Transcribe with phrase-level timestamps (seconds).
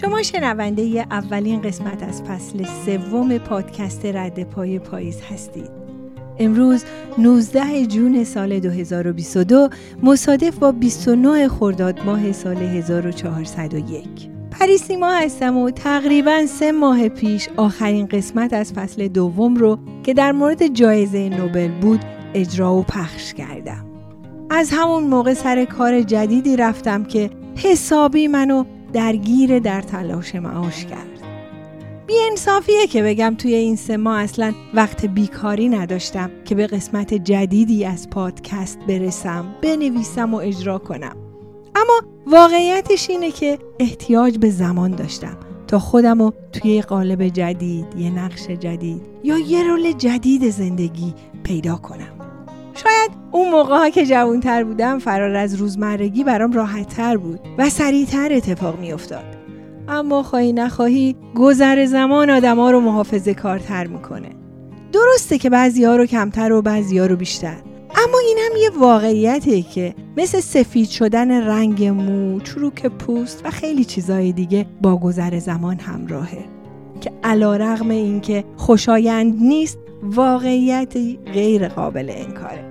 [0.00, 5.70] شما شنونده اولین قسمت از فصل سوم پادکست رد پای پاییز هستید.
[6.38, 6.84] امروز
[7.18, 9.68] 19 جون سال 2022
[10.02, 14.08] مصادف با 29 خرداد ماه سال 1401
[14.50, 20.32] پریسیما هستم و تقریبا سه ماه پیش آخرین قسمت از فصل دوم رو که در
[20.32, 22.00] مورد جایزه نوبل بود
[22.34, 23.84] اجرا و پخش کردم.
[24.50, 31.18] از همون موقع سر کار جدیدی رفتم که حسابی منو درگیر در تلاش معاش کرد.
[32.06, 37.14] بی انصافیه که بگم توی این سه ماه اصلا وقت بیکاری نداشتم که به قسمت
[37.14, 41.16] جدیدی از پادکست برسم بنویسم و اجرا کنم
[41.74, 48.10] اما واقعیتش اینه که احتیاج به زمان داشتم تا خودم رو توی قالب جدید یه
[48.10, 52.17] نقش جدید یا یه رول جدید زندگی پیدا کنم
[52.82, 58.32] شاید اون موقع ها که جوانتر بودم فرار از روزمرگی برام راحتتر بود و سریعتر
[58.32, 59.24] اتفاق می افتاد.
[59.88, 64.28] اما خواهی نخواهی گذر زمان آدما رو محافظه کارتر می‌کنه.
[64.92, 67.56] درسته که بعضی ها رو کمتر و بعضی ها رو بیشتر.
[67.96, 73.84] اما این هم یه واقعیته که مثل سفید شدن رنگ مو، چروک پوست و خیلی
[73.84, 76.44] چیزای دیگه با گذر زمان همراهه.
[77.00, 82.67] که علا رغم این که خوشایند نیست واقعیتی غیر قابل انکاره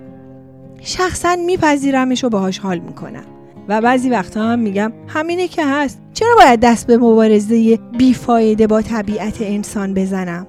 [0.82, 3.24] شخصا میپذیرمش و باهاش حال می‌کنم.
[3.68, 6.02] و بعضی وقتها هم میگم همینه که هست.
[6.14, 10.48] چرا باید دست به مبارزه بیفایده با طبیعت انسان بزنم؟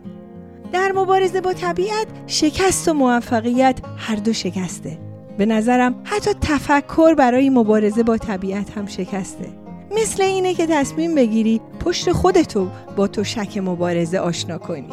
[0.73, 4.99] در مبارزه با طبیعت شکست و موفقیت هر دو شکسته.
[5.39, 9.49] به نظرم حتی تفکر برای مبارزه با طبیعت هم شکسته.
[9.97, 14.93] مثل اینه که تصمیم بگیری پشت خودتو با تو شک مبارزه آشنا کنی.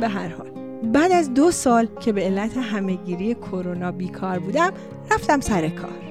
[0.00, 0.45] به هر حال.
[0.82, 4.72] بعد از دو سال که به علت همهگیری کرونا بیکار بودم
[5.10, 6.06] رفتم سر کار.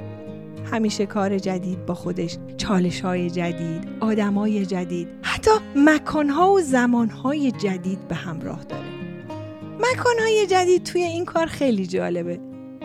[0.72, 6.62] همیشه کار جدید با خودش چالش های جدید آدم های جدید حتی مکان ها و
[6.62, 8.84] زمان های جدید به همراه داره.
[9.80, 12.40] مکان های جدید توی این کار خیلی جالبه.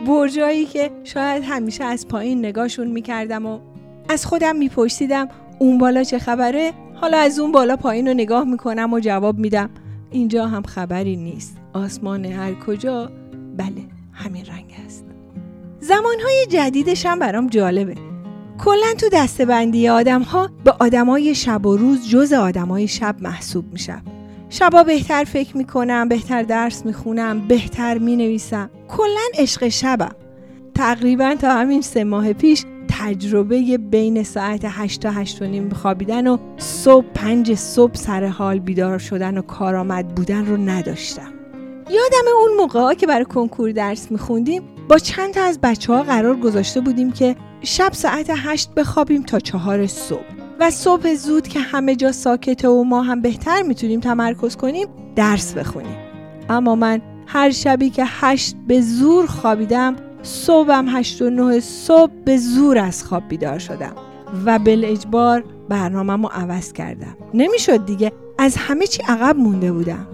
[0.06, 3.60] برجایی که شاید همیشه از پایین نگاهشون می‌کردم و
[4.09, 5.28] از خودم میپرسیدم
[5.59, 9.71] اون بالا چه خبره؟ حالا از اون بالا پایین رو نگاه می‌کنم و جواب میدم.
[10.10, 11.59] اینجا هم خبری نیست.
[11.72, 13.10] آسمان هر کجا
[13.56, 13.82] بله
[14.12, 15.04] همین رنگ است.
[15.81, 17.94] زمانهای جدیدش هم برام جالبه.
[18.58, 24.03] کلا تو دستبندی آدم ها به آدمای شب و روز جز آدمای شب محسوب میشم.
[24.48, 28.70] شبا بهتر فکر می‌کنم بهتر درس می‌خونم بهتر می‌نویسم.
[28.88, 30.14] کلا عشق شبم.
[30.75, 36.26] تقریبا تا همین سه ماه پیش تجربه بین ساعت 8 تا 8 و نیم خوابیدن
[36.26, 41.40] و صبح پنج صبح سر حال بیدار شدن و کارآمد بودن رو نداشتم.
[41.93, 46.03] یادم اون موقع ها که برای کنکور درس میخوندیم با چند تا از بچه ها
[46.03, 50.25] قرار گذاشته بودیم که شب ساعت هشت بخوابیم تا چهار صبح.
[50.61, 55.55] و صبح زود که همه جا ساکته و ما هم بهتر می‌تونیم تمرکز کنیم درس
[55.55, 55.97] بخونیم.
[56.49, 62.37] اما من هر شبی که هشت به زور خوابیدم صبحم هشت و نه صبح به
[62.37, 63.93] زور از خواب بیدار شدم
[64.47, 67.17] و بل اجبار برنامه عوض کردم.
[67.34, 70.06] نمی‌شد دیگه از همه چی عقب مونده بودم.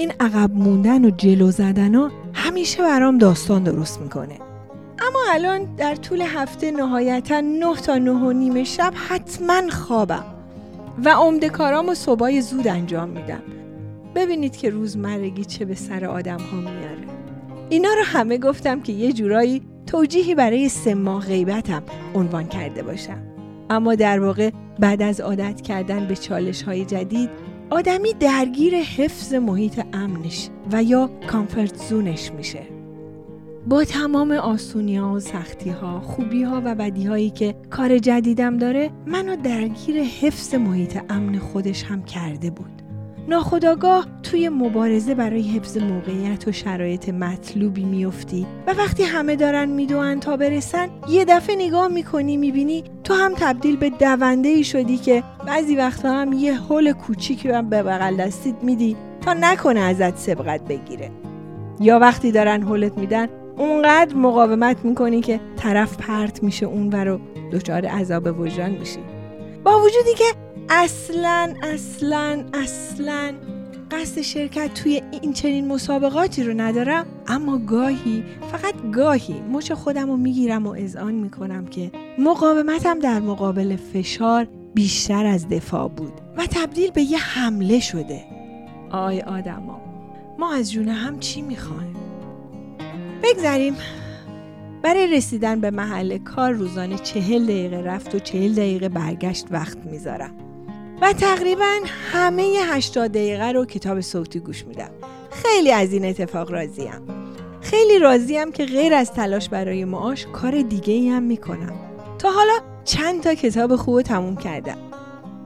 [0.00, 4.38] این عقب موندن و جلو زدن ها همیشه برام داستان درست می‌کنه.
[4.98, 10.24] اما الان در طول هفته نهایتا نه تا نه و نیم شب حتما خوابم
[11.04, 13.42] و عمده کارام و صبحای زود انجام میدم.
[14.14, 17.08] ببینید که روزمرگی چه به سر آدم ها میاره
[17.68, 21.82] اینا رو همه گفتم که یه جورایی توجیهی برای سه ماه غیبتم
[22.14, 23.22] عنوان کرده باشم.
[23.70, 27.30] اما در واقع بعد از عادت کردن به چالش های جدید
[27.70, 32.62] آدمی درگیر حفظ محیط امنش و یا کامفرت زونش میشه.
[33.66, 38.56] با تمام آسونی ها و سختی ها خوبی ها و بدی هایی که کار جدیدم
[38.56, 42.82] داره منو درگیر حفظ محیط امن خودش هم کرده بود.
[43.28, 50.20] ناخداگاه توی مبارزه برای حفظ موقعیت و شرایط مطلوبی میفتی و وقتی همه دارن میدوان
[50.20, 55.22] تا برسن یه دفعه نگاه می‌کنی می‌بینی تو هم تبدیل به دونده ای شدی که
[55.46, 61.10] بعضی وقتا هم یه حل کوچیکی به بغل دستید میدی تا نکنه ازت سبقت بگیره.
[61.80, 67.20] یا وقتی دارن حلت میدن اونقدر مقاومت می‌کنی که طرف پرت میشه اون رو
[67.52, 69.00] دچار عذاب وجدان میشی.
[69.64, 70.24] با وجودی که
[70.70, 73.34] اصلا اصلا اصلا
[73.90, 77.06] قصد شرکت توی این چنین مسابقاتی رو ندارم.
[77.26, 83.76] اما گاهی فقط گاهی مچ خودم رو می‌گیرم و اذعان می‌کنم که مقاومتم در مقابل
[83.76, 88.24] فشار بیشتر از دفاع بود و تبدیل به یه حمله شده.
[88.90, 89.80] آی آدما
[90.38, 91.96] ما از جون هم چی می‌خوایم؟
[93.22, 93.76] بگذریم.
[94.82, 100.30] برای رسیدن به محل کار روزانه چهل دقیقه رفت و چهل دقیقه برگشت وقت می‌ذارم.
[101.02, 101.74] و تقریبا
[102.12, 104.90] همه 80 دقیقه رو کتاب صوتی گوش میدم.
[105.30, 107.00] خیلی از این اتفاق راضیم.
[107.60, 111.72] خیلی راضیم که غیر از تلاش برای معاش کار دیگه ای هم می‌کنم.
[112.18, 112.52] تا حالا
[112.84, 114.76] چند تا کتاب خوب تموم کردم.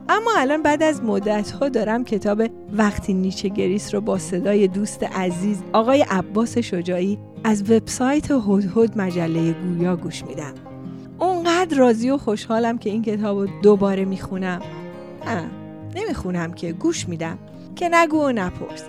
[0.09, 5.03] اما الان بعد از مدت ها دارم کتاب وقتی نیچه گریس رو با صدای دوست
[5.03, 10.55] عزیز آقای عباس شجاعی از وبسایت هدهد مجله گویا گوش میدم.
[11.19, 14.63] اونقدر راضی و خوشحالم که این کتاب رو دوباره می‌خونم.
[15.27, 15.51] نه
[15.95, 17.39] نمی‌خونم که گوش میدم.
[17.77, 18.83] که نگو و نپرس.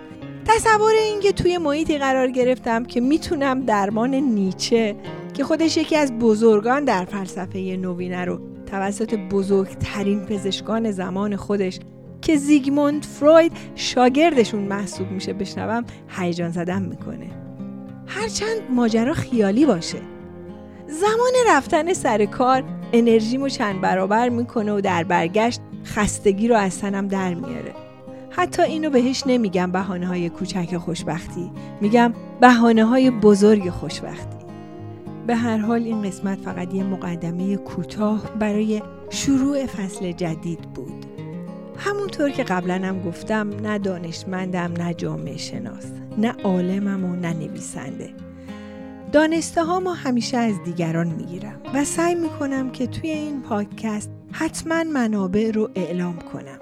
[0.46, 4.96] تصور اینکه توی محیطی قرار گرفتم که می‌تونم درمان نیچه
[5.34, 11.80] که خودش یکی از بزرگان در فلسفه نوینه رو توسط بزرگترین پزشکان زمان خودش
[12.22, 17.30] که زیگموند فروید شاگردشون محسوب میشه بشنوم هیجان زدم می‌کنه.
[18.08, 20.00] هرچند ماجرا خیالی باشه.
[20.88, 27.08] زمان رفتن سر کار انرژیمو چند برابر می‌کنه و در برگشت خستگی رو از تنم
[27.08, 27.74] در میاره.
[28.30, 31.52] حتی اینو بهش نمیگم بحانه های کوچک خوشبختی.
[31.82, 34.46] میگم بحانه های بزرگ خوشبختی.
[35.28, 41.06] به هر حال این قسمت فقط یه مقدمه کوتاه برای شروع فصل جدید بود.
[41.78, 45.86] همونطور که قبلا هم گفتم نه دانشمندم نه جامعه شناس
[46.18, 48.10] نه عالمم و نه نویسنده.
[49.14, 54.84] دانسته ها ما همیشه از دیگران می‌گیرم و سعی می‌کنم که توی این پادکست حتما
[54.84, 56.60] منابع رو اعلام کنم.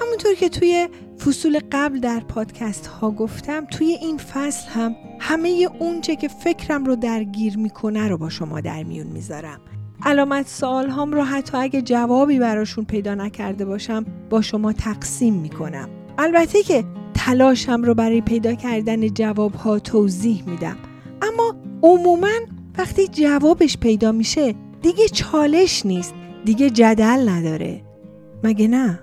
[0.00, 0.88] همونطور که توی
[1.24, 6.96] فصول قبل در پادکست ها گفتم توی این فصل هم همه اونچه که فکرم رو
[6.96, 9.60] درگیر می‌کنه رو با شما در میون می‌ذارم.
[10.02, 15.88] علامت سوال هم رو حتی اگه جوابی براشون پیدا نکرده باشم با شما تقسیم می‌کنم.
[16.18, 16.84] البته که
[17.14, 20.76] تلاشم رو برای پیدا کردن جواب ها توضیح میدم.
[21.34, 22.28] اما عموما
[22.78, 26.14] وقتی جوابش پیدا میشه دیگه چالش نیست
[26.44, 27.80] دیگه جدل نداره
[28.44, 29.00] مگه نه؟